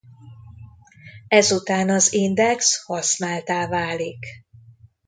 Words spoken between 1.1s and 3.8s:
Ezután az index használttá